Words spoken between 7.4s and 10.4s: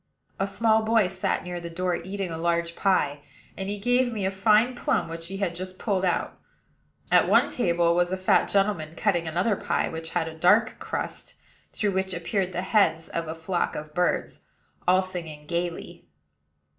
table was a fat gentleman cutting another pie, which had a